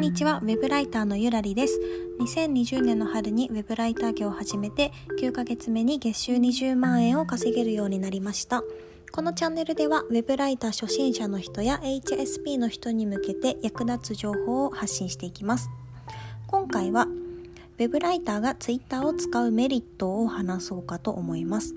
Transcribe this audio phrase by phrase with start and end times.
[0.00, 1.78] んにちは、ウェブライターのゆらりです。
[2.20, 8.62] 2020年の春にウェブライター業を始めて、9ヶ月目に月収20万円を稼げるようになりました。
[9.12, 15.68] このチャンネルでは、ウェブライター初心者の人や HSP の人に向けて役立つ情報を発信していきます。
[16.46, 17.06] 今回は、
[17.78, 21.74] ウェブライターが Twitter を使うメリットを話そうかと思います。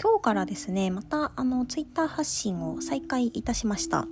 [0.00, 4.08] 今日からですね、またあの Twitter 発信を再開いたしました。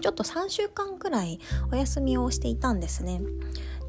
[0.00, 1.40] ちょっと3週間くらい
[1.72, 3.20] お休みをしていたんですね。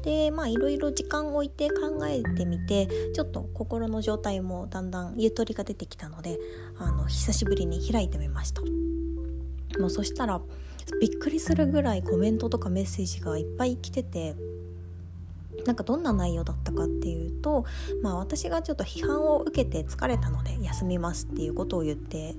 [0.02, 6.38] でまあいろいろ時間を置いて考えてみてちょっと心の状態もだんだんゆとりが出てきたので
[6.78, 8.62] あの久しぶりに開いてみました
[9.78, 10.40] もうそしたら
[11.00, 14.34] びっくりするぐらいコメントとかメッセージがいっぱい来てて
[15.66, 17.64] なんかどんな内容だったかっていうと、
[18.02, 22.34] まあ、私がちょっと批判を受けて疲れたので休みますっていうことを言って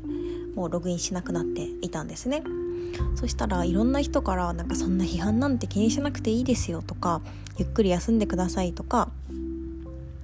[0.56, 2.44] もうログインしなくなっていたんですね。
[3.16, 7.22] そしたらいろんな人からなんかそんな批判なんて気にしなくていいですよとか
[7.58, 9.10] ゆっくり休んでくださいとか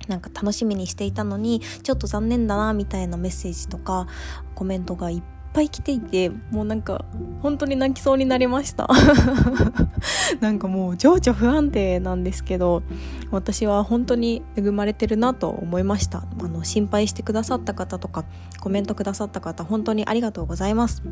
[0.07, 4.07] なんか楽しみにしていたのにちょっと残念だなみたいなメッセージとか
[4.55, 5.21] コメントがいっ
[5.53, 7.05] ぱい来ていてもうなんか
[7.41, 8.87] 本当に泣きそうになりました。
[10.41, 12.83] なんかもう情緒不安定なんですけど
[13.31, 16.23] 私は本当に恵まれてるなと思いました。
[16.41, 18.25] あの心配してくださった方とか
[18.59, 21.03] コメントくださった方本当にありがとうございます。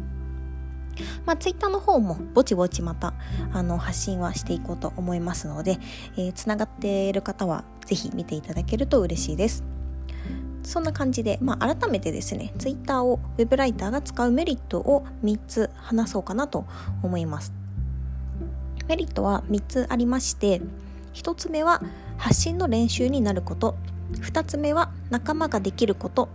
[1.25, 3.13] まあ、ツイッターの方もぼちぼちまた
[3.53, 5.77] あの発信はしていこうと思いますので、
[6.17, 9.63] えー、つながっている方はぜひ見ていただけると嬉しいです。
[10.67, 16.65] そんな感じで、まあ、改めてですね、ツイッターを web ライターが使うメリットを3つ話そうかなと
[17.01, 17.53] 思います。
[18.87, 20.61] メリットは3つありまして、
[21.13, 21.81] 1つ目は
[22.17, 23.77] 発信の練習になること、
[24.11, 26.27] 2つ目は仲間ができること、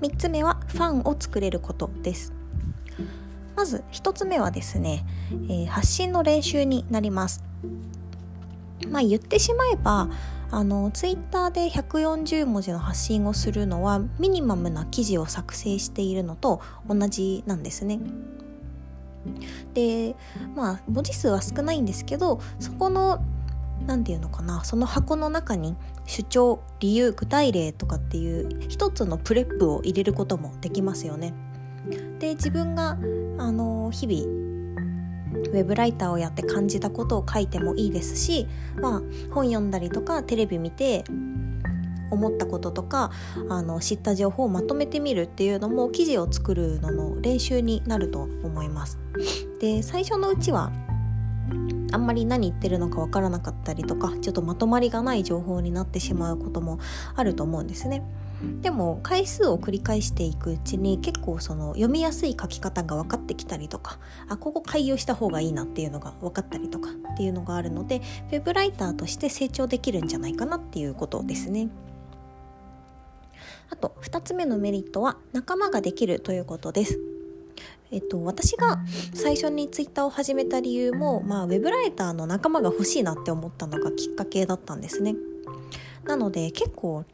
[0.00, 2.32] 3つ目はファンを作れることです。
[3.56, 5.04] まず1つ目はですね、
[5.48, 7.44] えー、発信の練習になります。
[8.88, 10.08] まあ言ってしまえば
[10.50, 18.00] あのツイッターで140文字の発信をするのはミニマムな記事を作成しているのと同じなんですね。
[19.72, 20.16] で
[20.54, 23.24] まあ文字数は少ないんですけどそこの
[23.86, 25.76] 何て言うのかなその箱の中に
[26.06, 31.32] 主張理由具体例とかっていう一つのプレップを入れることもできますよね。
[32.18, 32.98] で自分が
[33.38, 34.42] あの日々
[35.52, 41.04] ウェブライターをやって感じたことを書いてもいいですし、まあ、本読んだりとかテレビ見て
[42.10, 43.10] 思ったこととか
[43.48, 48.98] あの知った情報をまとめてみるっていうのも記事を作るのの練習になると思います。
[49.60, 50.70] で最初のうちは
[51.92, 56.78] あんまり何言ってるのかわからなかったりとかちょっとまとまりがない情報になってしまうことも
[57.14, 58.02] あると思うんですね。
[58.60, 63.98] でも回数を繰り返していくうちに結構その読みやすい書き方が分かってきたりとか
[64.28, 71.68] あここ開業した方がいいなっていうのが分かったりとかっていうのがあるのでウェブライターとして成長できるんじゃないかなっていうことですね。
[73.70, 77.00] あと2つ目のメリットは仲間ができるということです。
[77.90, 78.80] えっと、私が
[79.12, 85.14] 最初にツイッターを始めた理由も、まあ、ウェブライターの仲間が欲しいなって思ったのがきっかけだったんですね。
[86.04, 87.04] なので結構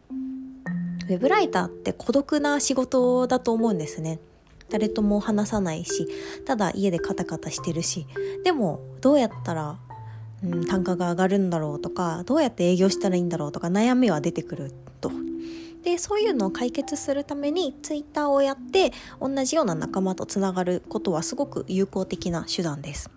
[1.08, 4.20] ウェブライターって孤独な仕事だと思うんですね。
[4.68, 6.06] 誰とも話さないし、
[6.44, 8.06] ただ家でカタカタしてるし、
[8.44, 9.78] でもどうやったら、
[10.44, 15.10] うん、単価が上がるんだろうとか、どうやって営業したらいいんだろうとか悩みは出てくると。
[15.82, 23.10] でそういうのを解決するためにツイッターをやって同じような仲間とつながることはすごく有効的な手段です。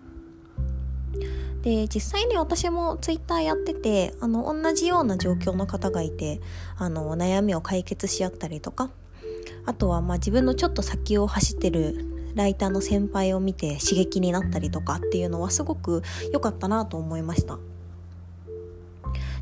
[1.62, 6.40] で実際に私もツイッターやっててあの同じような状況の方がいて
[6.76, 8.90] あの悩みを解決し合ったりとか
[9.64, 16.02] あとはまあ自分のちょっと先を走ってるライターの先輩を見て刺激になったりとかっていうのはすごく
[16.32, 17.58] 良かったなと思いました。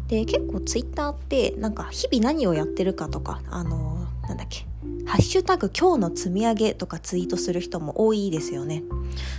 [0.08, 3.99] で結構ツイッターってなんか日々何をやってるかとかあの
[4.30, 4.64] なんだっけ？
[5.06, 8.84] ハッシュタグ今日の積み上げとかツイートする人も多いですよね。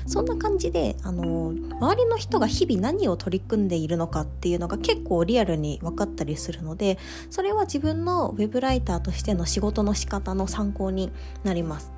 [0.05, 6.97] そんな感じで、あの、周りの人が日々何を取り組んでいるのかっていうのが結構リアルに分かったりするので、
[7.29, 11.11] それは自分のウェブライターとしての仕事の仕方の参考に
[11.45, 11.93] なります。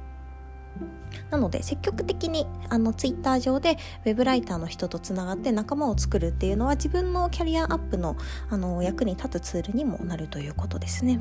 [1.32, 8.18] なので積極的にあのツイッター上でウェブライターの人とつながって仲間を作るっていうのは自分のキャリアアップの
[8.50, 11.20] あの役に立つツールにもなるということですね。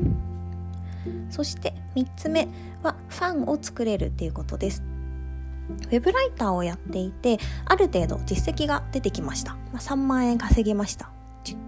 [1.31, 2.49] そして3つ目
[2.83, 4.83] はファンを作れるっていうことです。
[5.69, 11.11] ウェブライターをやっていてある程度実績が出てきました、まあ、3万円稼ぎました。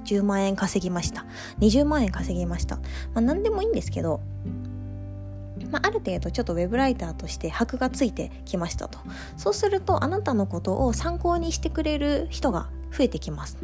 [0.04, 1.24] 10万円稼ぎました。
[1.60, 2.82] 20万円稼ぎました、ま
[3.16, 4.20] あ、何でもいいんですけど
[5.70, 9.00] まあ、ある程度ちょっとウェブライターとして箔がついてきましたと。
[9.36, 13.58] そうするとあなたのことを参考にしてくれる人が増えてきます。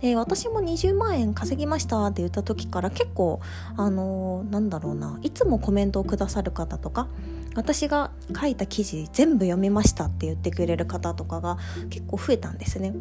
[0.00, 3.40] で私も20万円稼ぎましたって言った時から結構
[3.76, 7.08] あのー、なんだろうないつもコメントをくださる方とか
[7.54, 11.58] 私が書いた記事全部読みましたって言ってくれる方とかが
[11.90, 12.94] 結構増えたんですね。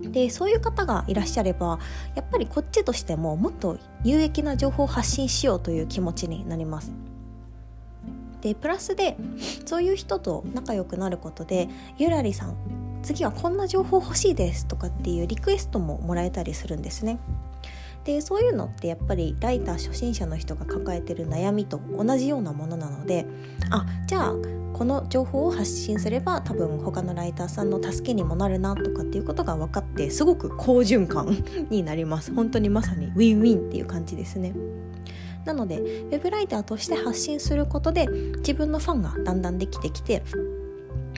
[0.00, 1.78] でそういう方がいらっしゃれば
[2.14, 6.92] やっぱりこっちとしてももっと有益な情報を発信しようという気持ちになります。
[8.42, 9.16] でプラスで
[9.64, 11.68] そういう人と仲良くなることで
[11.98, 12.54] ゆらりさん
[13.06, 17.20] 次はこんな情報欲しいですとかっていうリクエストももらえたりするんですね。
[18.02, 23.26] でそういうのってやっぱりライター初心者の人が抱えてる悩みと同じようなものなので
[23.70, 24.34] あじゃあ
[24.72, 34.54] この情報を発信すれば多分他のライターさんの助けにもなるなとかっていうことが分かってすごく好循環になります本当にまさにウィンウィンっていう感じですね
[35.44, 38.06] なのでウェブライターとして発信することで
[38.38, 40.22] 自分のファンがだんだんできてきて、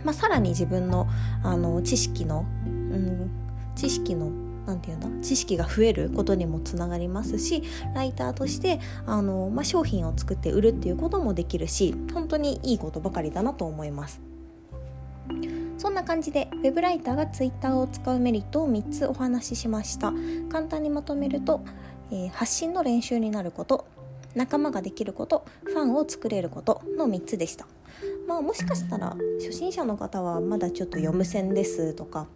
[0.05, 1.09] まあ、さらに自分の
[1.43, 3.31] あの知識の、うん、
[3.75, 4.31] 知識の
[4.67, 7.63] 何て言うんだ知識が増えることにもつながりますし
[7.95, 14.21] ライターとしてあの、まあ、商品を作って売るっていうこともできるし本当にいいことばかりだなと思います。
[15.79, 20.13] そんな感じで Web ライターが Twitter を使うメリットを3つお話ししました
[20.51, 21.61] 簡単にまとめると、
[22.11, 23.87] えー、発信の練習になること
[24.35, 27.67] 仲間ができることファンを作れることの3つでした
[28.29, 32.27] まあもしかしたら初心者の方はまだちょっと読む線ですとか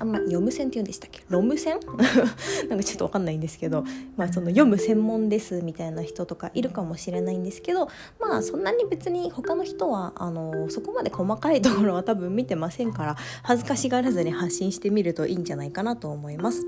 [0.00, 1.22] あんま読む線って言うんでしたっけ？
[1.28, 1.80] ロム線？
[2.68, 3.82] なんかちょっと分かんないんですけど、
[4.16, 7.88] まあ、その読む専門ですみたいな人とかいるかもしれないんですけど
[8.20, 16.64] まあそんなに別に他の人はあのそこまで細かいところは多分見てませんから恥ずかしがらずに発信してみるといいんじゃないかなと思います。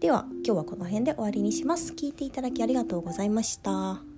[0.00, 1.92] では今日はこの辺で終わりにします。
[1.94, 4.17] 聞いていただきありがとうございました。